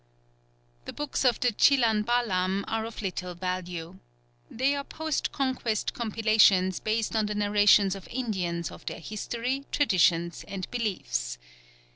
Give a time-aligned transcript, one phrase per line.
[0.85, 3.99] The "Books of the Chilan Balam" are of little value.
[4.49, 10.43] They are post Conquest compilations based on the narrations of Indians of their history, traditions,
[10.47, 11.37] and beliefs.